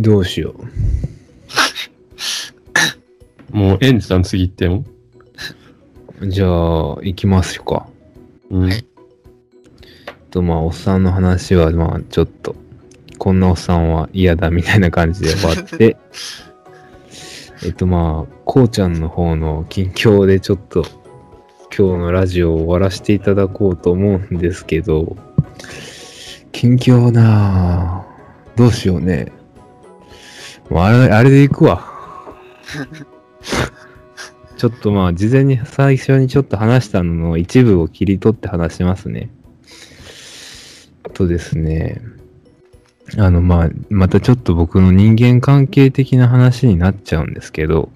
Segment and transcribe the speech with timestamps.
[0.00, 0.54] どうしよ
[3.50, 4.84] もう、エンジさん次行っても？
[6.20, 6.28] う。
[6.28, 6.48] じゃあ、
[7.02, 7.86] 行きますか。
[8.50, 8.62] うん。
[8.68, 8.84] はい
[10.32, 12.56] と、まあ、おっさんの話は、まあ、ちょっと、
[13.18, 15.96] こんなおっさんは嫌だみたいな感じで終わって、
[17.64, 20.84] えっと、まあ、こうちゃんの方の近況でちょっと、
[21.76, 25.16] 今日のラジオを終わらせていただこうと思うんですけど、
[26.50, 28.58] 近況なぁ。
[28.58, 29.32] どうしようね。
[30.80, 31.84] あれ、あれで行くわ。
[34.56, 39.30] ちょっとまあ、事前に最初にちょっと話したのの一部を切り取って話しますね。
[41.14, 42.00] とですね、
[43.18, 47.90] あのまあ、またちょっと僕の人間関係的な話になっちゃうんですけど、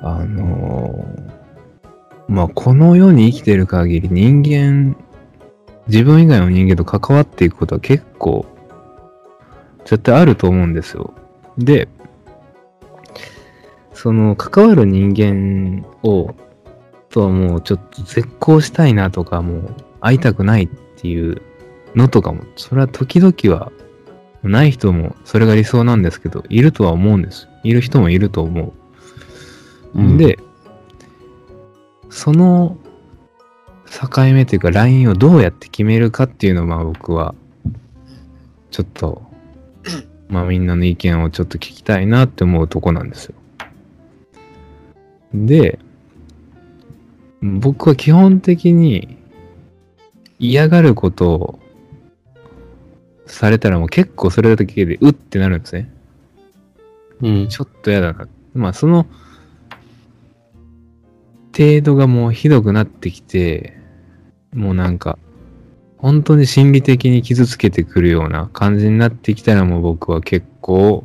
[0.00, 1.06] あの
[2.28, 4.96] まあ、この世に生きてる限り人間、
[5.88, 8.46] 自分以外の人間と関わっていくことは結構、
[9.84, 11.14] 絶対あると思うんですよ。
[11.58, 11.88] で、
[13.92, 16.34] その関わる人間を、
[17.10, 21.40] とはもうちょっと絶交したいなとか、もう会いたくないっていう
[21.94, 23.70] のとかも、それは時々は、
[24.42, 27.48] ない人もそれが理想なんですけど、いるとは思うんです。
[27.62, 28.74] いる人もいると思
[29.94, 29.98] う。
[29.98, 30.38] うん、で、
[32.10, 32.76] その
[33.86, 37.34] 境目というかラインをどうやって決めるかっていうのをまあ僕は
[38.70, 39.22] ちょっと
[40.28, 43.34] まあみんなの意見をちょっと聞きたいなって思うとこなんですよ。
[45.34, 45.78] で、
[47.42, 49.18] 僕は基本的に
[50.38, 51.58] 嫌がることを
[53.26, 55.90] されたらもう結構それだけでうってなるんですね。
[57.20, 57.48] うん。
[57.48, 58.28] ちょっと嫌だな。
[58.54, 59.06] まあその
[61.56, 63.78] 程度がもうひどくなってきて、
[64.52, 65.18] もうなんか、
[66.04, 71.02] 本当に心理的に傷つけてくるような感じになってきたらもう僕は結構、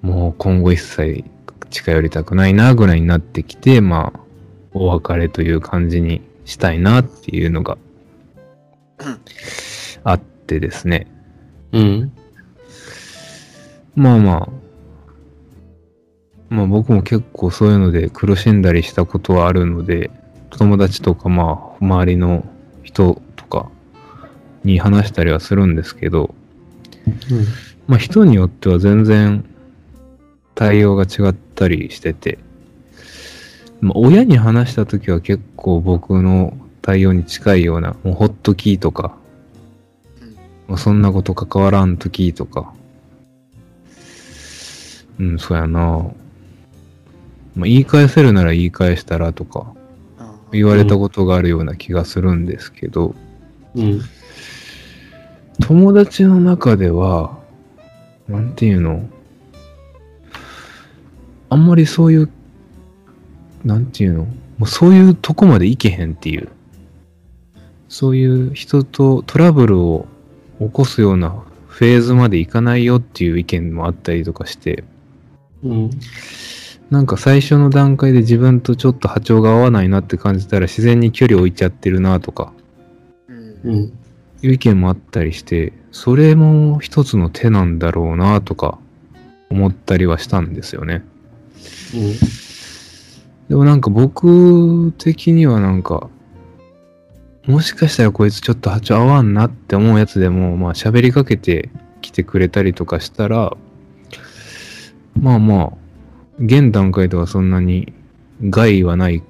[0.00, 1.22] もう今後一切
[1.68, 4.20] 近寄りたくないなぐらいになってきて、まあ、
[4.72, 7.76] お別れという感じにしたいなっていうのが
[9.00, 9.20] うん
[10.04, 11.06] あってですね。
[11.72, 12.12] うん。
[13.94, 14.48] まあまあ。
[16.48, 20.10] まあ僕も結構そういうので苦しんだりしたことはあるので、
[20.48, 22.46] 友達とかまあ周りの
[22.94, 23.68] 人とか
[24.62, 26.32] に話したりはするんですけど、
[27.88, 29.44] まあ人によっては全然
[30.54, 32.38] 対応が違ったりしてて、
[33.80, 39.16] まあ親に話した時は結構僕の対応に近いような、もうホットキーとか、
[40.20, 40.34] うん
[40.68, 42.72] まあそんなこと関わらん時とか、
[45.18, 45.80] うん、そうやな。
[47.56, 49.66] まあ、言い返せるなら言い返したらとか。
[49.76, 49.83] うん
[50.54, 53.14] 言われたことがあるような気がするんですけど、
[53.74, 54.00] うん。
[55.60, 57.38] 友達の中では、
[58.28, 59.08] なんていうの
[61.50, 62.30] あんまりそういう、
[63.64, 64.24] なんていうの
[64.58, 66.48] もうそういうとこまでいけへんっていう。
[67.88, 70.06] そういう人とトラブルを
[70.58, 71.30] 起こすような
[71.68, 74.84] フェーズまでいかないよっていう意見もあったりとかして、
[75.62, 75.90] うん。
[76.90, 82.52] なんか最初の段階で自分とちょっと波長が合わないなって感じたら自然に距離を置いちゃってるなとか
[83.28, 83.92] うんうん。
[84.42, 88.78] いう意見もあったりして、それも一つの手なんだろうなとか
[89.48, 91.02] 思ったりはしたんですよね。
[91.94, 92.12] うん。
[93.48, 96.10] でもなんか僕的にはなんか、
[97.46, 101.70] もしかしたらこいつちょっと波長合わんなって思うやつでも、まあ喋りかけて
[102.00, 103.56] きてくれたりとかしたら、
[105.20, 105.72] まあまあ、
[106.38, 107.92] 現段階ではそんなに
[108.42, 109.22] 害はない、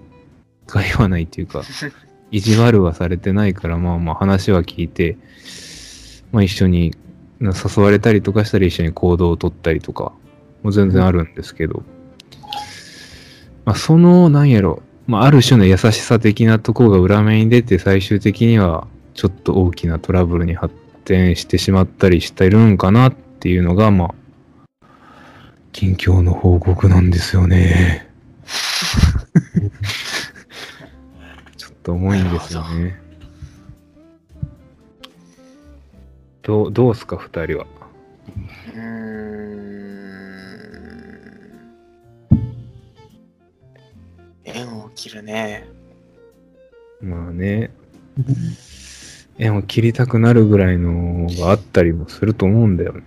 [0.66, 1.62] 害はないっていうか、
[2.31, 5.16] 意地悪はされてないから、まあまあ話は聞いて、
[6.32, 6.94] まあ一緒に
[7.41, 10.12] な誘われたりとかしたら一緒に行動をとったりとか、
[10.62, 11.83] もう全然あるんですけど、
[13.65, 20.74] まあその、なんやろ、まあある種の優しさ的なとこが裏目に出て最終的にはちょっと大きなトラブルに発
[21.04, 24.15] 展してしまったりしてるんかなっていうのが、まあ、
[25.74, 28.09] 近況の報告なんですよね。
[31.56, 32.97] ちょっと重いんですよね。
[36.42, 37.66] どう、どうすか、二人は？
[38.72, 39.15] うーん
[44.44, 45.66] 縁を切るね。
[47.00, 47.72] まあね、
[49.38, 53.03] 縁を切りたくなるぐらいのがあったりもすると思うんだよね。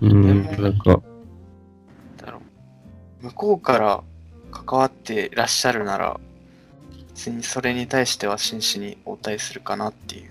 [0.00, 0.44] うん。
[0.44, 1.02] なんか、
[3.24, 4.02] 向こうから
[4.50, 6.20] 関わってらっしゃるなら、
[7.14, 10.30] 別にそれに対しては真摯に応対するかなっていう。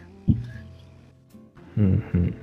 [1.80, 2.36] うんうん。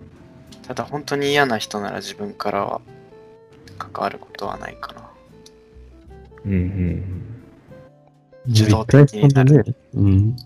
[0.67, 2.81] ただ本当に嫌な人なら自分からは
[3.79, 5.11] 関わることはないかな。
[6.47, 7.26] うんうん
[8.49, 9.76] 受動的になる。
[9.94, 10.37] うん。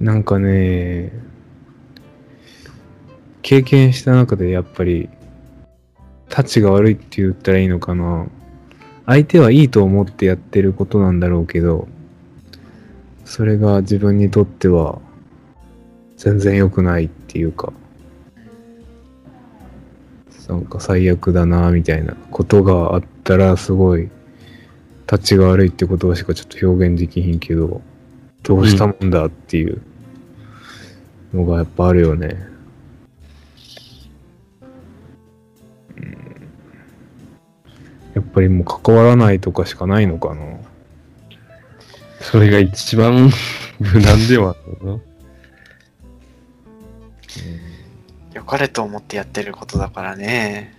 [0.00, 1.12] なんかね、
[3.42, 5.08] 経験した中でやっぱり、
[6.32, 8.26] タチが悪いって言ったらいいのかな。
[9.04, 11.88] 相手はいいと思ってやってることなんだろうけど、
[13.26, 14.98] それが自分にとっては
[16.16, 17.70] 全然良くないっていうか、
[20.48, 24.08] なんか最悪だなみたいなことがあったらすごい、
[25.06, 27.82] タチが悪いって言葉しかちょっと表現できひんけど、
[28.42, 29.82] どうしたもんだっていう
[31.34, 32.46] のがやっぱあるよね。
[32.46, 32.51] うん
[38.14, 40.42] やっぱりもう関わらないとかしかないのかな。
[42.20, 43.30] それが一番
[43.80, 45.00] 無難ではあるな。
[48.34, 50.74] 良かれと思ってやってることだからね。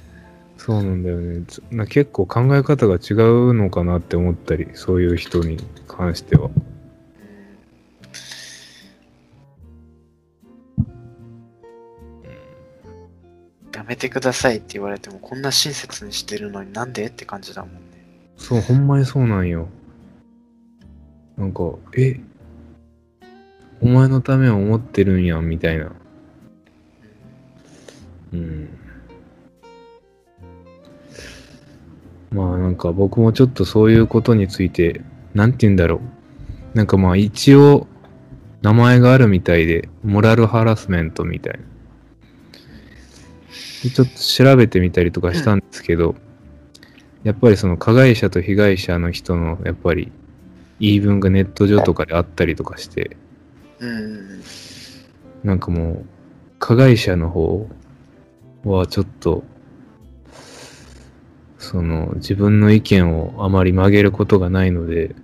[0.57, 1.43] そうなんだよね。
[1.47, 5.57] つな結構考え方が違うのかなって思ったり、そういう人に
[5.87, 6.49] 関しては。
[13.93, 17.79] めてくださいって言われてもこんな親切にしてるのになんでって感じだもんね。
[18.37, 19.69] そう、ほんまにそうなんよ。
[21.37, 21.63] なんか、
[21.95, 22.19] え、
[23.81, 25.91] お前のためを思ってるんや、みたいな。
[28.33, 28.69] うん。
[32.31, 35.01] まあなんか僕もちょっとそういうことについて、
[35.35, 36.01] なんて言うんだろ
[36.73, 36.77] う。
[36.77, 37.85] なんかまあ一応、
[38.63, 41.59] 名前があるみたいで、モラルハラスメントみたいな。
[43.83, 46.15] でちょっと調べてみたりとかしたんですけど、
[47.23, 50.11] やっぱりその加害者と被害者の人のやっぱり
[50.79, 53.17] 言い分がネット上とかであったりとかして、
[53.79, 54.41] うん。
[55.43, 56.05] なんかもう
[56.59, 57.69] 加害者の方
[58.63, 59.43] はちょっと
[61.57, 65.15] その自分の意見をあまり曲げることがないので、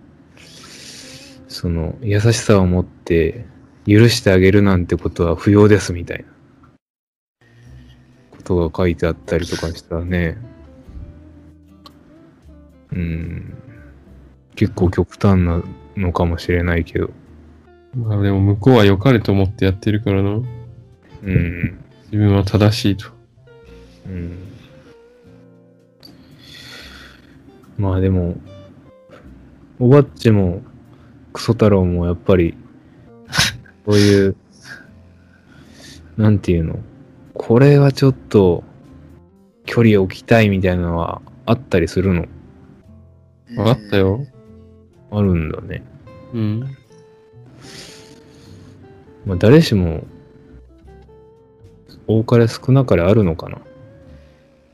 [1.48, 3.46] その優しさを持って
[3.88, 6.26] 許してあげるなんてことは不要ですみたいな
[8.50, 10.38] ことが書いてあったりとかしたらね、
[12.92, 13.54] うん、
[14.56, 15.62] 結構極端な
[15.96, 17.12] のかもしれないけど、
[17.96, 20.30] まあでも向こうは良かれと思ってやってるからな。
[20.32, 20.42] う
[21.32, 21.80] ん、
[22.12, 23.12] 自分は正しいと。
[24.08, 24.38] うん。
[27.78, 28.36] まあでも、
[29.78, 30.64] おばっちも
[31.34, 32.56] クソ太郎もやっぱり、
[33.86, 34.36] そういう、
[36.18, 36.80] なんていうの、
[37.42, 38.66] これはちょっと
[39.66, 42.28] 距離を置きたいみたいなのはあったりするの？
[43.56, 44.26] 分かったよ。
[45.10, 45.82] あるんだね。
[46.34, 46.78] うん。
[49.26, 50.04] まあ誰しも、
[52.08, 53.58] 多かれ少なかれあるのかな？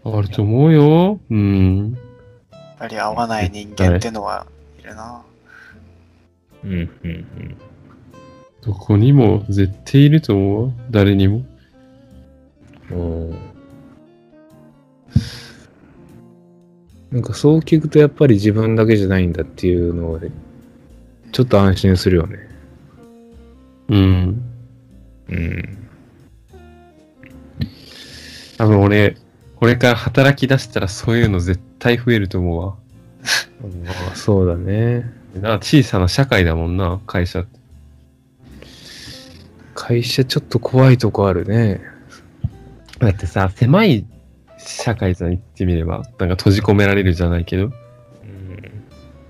[0.03, 1.19] あると思うよ。
[1.29, 1.93] うん。
[2.51, 4.47] やっぱり合わない人間ってのは
[4.79, 5.21] いるな。
[6.63, 7.57] うん、うん、うん。
[8.63, 10.73] どこにも絶対いると思うわ。
[10.89, 11.45] 誰にも。
[12.95, 13.55] おー
[17.11, 20.31] なんかそう聞くとやっぱり自分だけじゃないんだっていうので、
[21.31, 22.39] ちょっと安心するよね。
[23.87, 24.41] うん。
[25.29, 25.87] うん。
[28.57, 29.15] 多分俺、
[29.55, 32.75] これから働き出したらそういうの絶対増えると思うわ。
[33.63, 35.09] ああそうだね。
[35.39, 37.59] な小さな社会だもんな、会社って。
[39.73, 41.81] 会社ちょっと怖いとこあるね。
[42.99, 44.05] だってさ、狭い
[44.57, 47.71] 社会さ、言ってみれば、なんか閉じ込められるじゃないけど、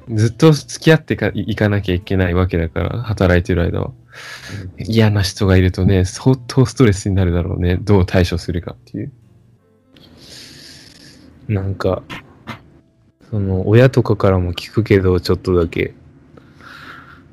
[0.08, 0.18] うん。
[0.18, 3.92] ずっと付き合ってかいかなきゃいけないわけだから、働いてる間は。
[4.78, 7.78] 嫌な人がいるとね、相当ストレスになるだろうね。
[7.78, 9.12] どう対処するかっていう。
[11.48, 12.04] なんか、
[13.30, 15.94] その親とかからも聞くけど、ちょっとだけ。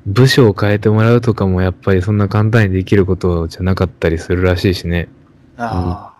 [0.05, 5.07] 部署を変えてもらうとかもやっぱりそんな簡単にできることじゃなかったりするらしいしね。
[5.55, 6.12] あ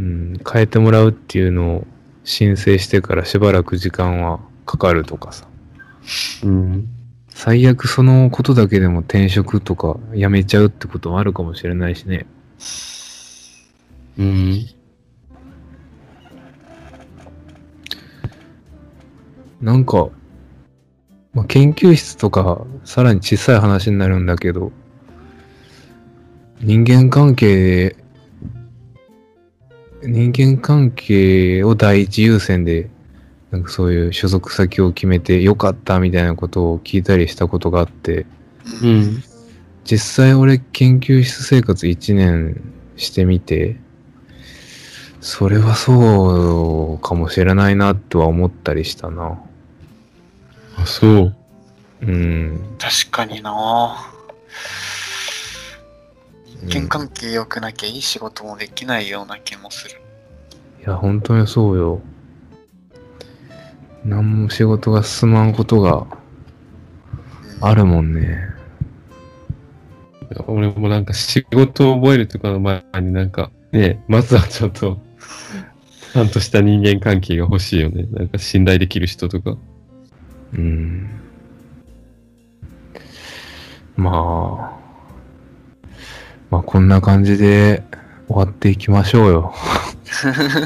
[0.00, 1.86] うん、変えてもらうっていうのを
[2.24, 5.46] 申請してからしばらく時間はかかるとかさ。
[6.42, 6.88] うん。
[7.28, 12.24] 最悪そのことだけでも転職とか辞めちゃうってこともあるかもしれないしね。
[14.18, 14.66] うん。
[19.60, 20.08] なんか、
[21.34, 24.72] まあ、研究室とかさらに小さい話になるんだけど、
[26.60, 27.96] 人間関係で、
[30.02, 32.88] 人間関係を第一優先で、
[33.50, 38.26] なんかそういう所属先を決めてよかったみたいなことを聞いたりしたことがあって、
[38.82, 38.86] う。
[38.86, 39.22] うんん。
[39.84, 42.60] 実際俺研究室生活1年
[42.96, 43.76] してみて、
[45.20, 49.38] それはそうかもしれないなとは思ったりしたな。
[50.76, 51.36] あ、そう。
[52.02, 52.76] うん。
[52.78, 54.89] 確かにな人
[56.68, 60.00] 間関係良くなきゃいい仕事もできないような気もする。
[60.80, 62.00] いや、本当にそうよ。
[64.04, 66.20] 何も仕事が進まんことがうん
[67.60, 68.38] あるもんね。
[70.46, 75.00] 俺もなんか仕事を覚えるとかの前になんか、ね、まずはちょっと、
[76.12, 78.06] ちゃんとした人間関係が欲しいよね。
[78.10, 79.58] なんか信頼できる人とか。
[80.54, 81.10] うん。
[83.96, 84.79] まあ。
[86.50, 87.82] まあ、こんな感じで
[88.28, 89.54] 終わっていきましょうよ。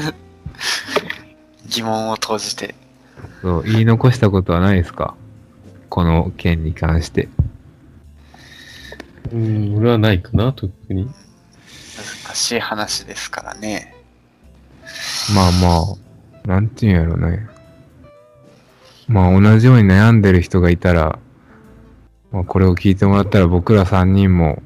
[1.67, 2.73] 疑問を投じて。
[3.41, 5.15] そう言い残したことはないですか？
[5.89, 7.29] この件に関して。
[9.31, 11.05] うん、俺はないかな、特に。
[12.25, 13.95] 難しい話ですからね。
[15.35, 15.83] まあま
[16.45, 17.47] あ、なんていうんやろね。
[19.07, 21.19] まあ同じように悩んでる人がいたら、
[22.31, 24.61] まあこれを聞いてもらったら僕ら3人も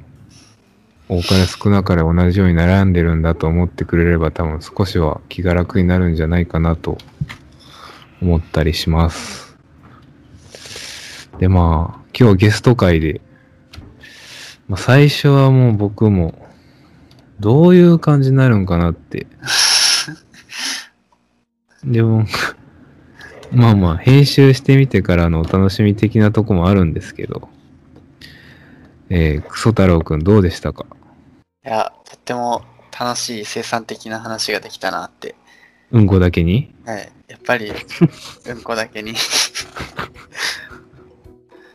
[1.10, 6.98] 多かれ少なかれ同じように悩んでるんだと思ってくれれば多分少しは気が楽になるんじゃないかなと。
[8.22, 9.58] 思ったりします。
[11.40, 13.22] でまあ、今日ゲスト会で、
[14.68, 16.48] まあ最初はもう僕も
[17.40, 19.28] どういう感じになるんかなって。
[21.86, 22.26] でも、
[23.54, 27.48] まあまあ、編集してみてからのお楽しみ的なとこもあるんですけど、
[29.10, 30.86] えー、クソ太郎くんどうでしたか？
[31.66, 32.62] いや、とっても
[32.98, 35.36] 楽しい生産的な話ができたなって。
[35.92, 36.74] うんこだけに？
[36.86, 37.12] はい。
[37.28, 37.72] やっぱり、
[38.48, 39.12] うんこだけに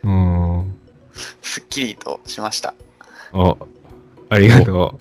[0.03, 0.11] うー
[0.61, 0.75] ん。
[1.41, 2.73] すっきりとしました。
[3.33, 3.55] あ、
[4.29, 4.99] ありがと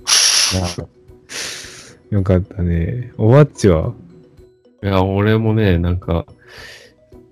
[2.11, 2.15] う。
[2.15, 3.13] よかったね。
[3.17, 3.93] おばっちは？
[4.83, 6.27] いや、俺もね、なんか、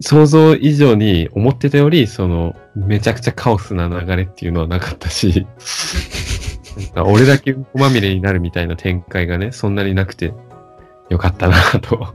[0.01, 5.47] 想像以上に思ってたより、その、めちゃくちゃカオスな流れっていうのはなかったし、
[6.97, 10.33] 俺だけうんこまみれになるみたいな展開がね、そんなになくて、
[11.09, 12.15] よかったなと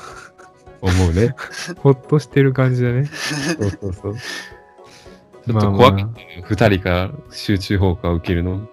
[0.80, 1.34] 思うね。
[1.78, 3.04] ほっとしてる感じだね。
[3.04, 4.16] そうそうそう。
[4.16, 8.68] ちょっと怖かったね二人から集中放火を受けるの。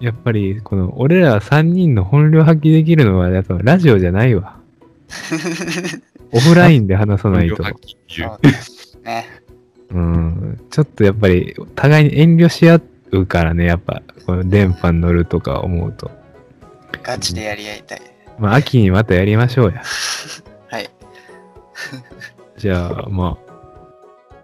[0.00, 4.58] やっぱり、この、俺ら3人の本領発揮できるのは、やっぱラジオじゃないわ。
[6.32, 7.62] オフラインで話さないと。
[7.62, 9.26] 発揮っていうそうですね。
[9.90, 10.60] うん。
[10.70, 12.76] ちょっとやっぱり、互いに遠慮し合
[13.12, 16.10] うからね、やっぱ、この電波に乗るとか思うと。
[17.02, 18.00] ガチでやり合いたい。
[18.38, 19.82] まあ、秋にまたやりましょうや。
[20.68, 20.90] はい。
[22.58, 23.52] じゃあ、まあ、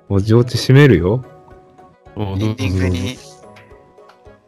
[0.09, 1.25] お上地締めるよ。
[2.15, 3.19] もうエンディングに、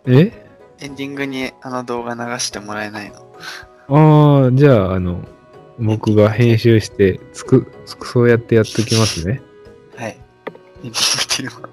[0.07, 0.33] え？
[0.81, 4.45] エンディングにあの動画流してもらえないの？
[4.45, 5.25] ああ、じゃあ、あの、
[5.79, 9.41] 僕が編集して、つく、つくそうやってやっときますね。
[9.97, 10.11] はい。
[10.11, 10.19] エ
[10.81, 11.69] ンディングっていうのは？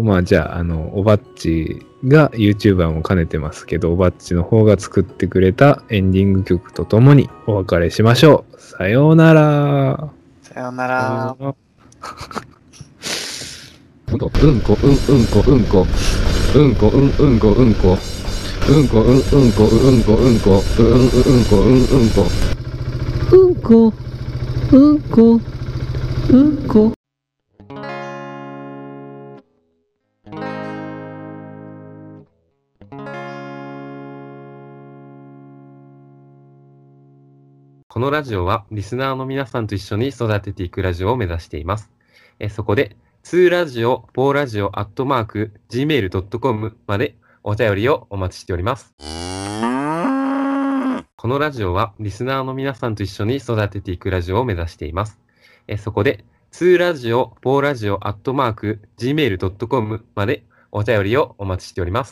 [0.00, 8.60] まあ、じゃあ、あの、おばっちが YouTuber も兼ねてますけど、おばっちの方が作ってくれたエンディング曲とともにお別れしましょう。
[8.60, 10.10] さようなら。
[10.42, 11.36] さようなら。
[11.38, 11.48] う
[14.14, 15.86] んこ、うんこ、うん、うんこ、うんこ。
[16.54, 17.98] うんこ、うん、うんこ、うんこ。
[18.68, 20.62] うんこ、うん、うんこ、うんこ、うんこ。
[20.78, 22.26] うん、うん、うんこ、うん、うんこ。
[23.32, 23.92] うんこ、
[24.72, 25.40] うんこ、
[26.30, 26.92] うんこ。
[37.92, 41.90] このラジオはリスナーの皆さんと一緒に育てていくラジオを目指しています。
[42.38, 48.94] えそこで、2ラジオ、4ラジオ、アットマーク、gmail.com までお便りをお待ちしております。
[51.16, 55.20] このラジオはリスナーの皆さんと一緒に育てていくラジオを目指しています。
[55.68, 62.10] えそこで、2ラジオ、4ラジオ、アットマーク、gmail.com までお便りをお待ちしております。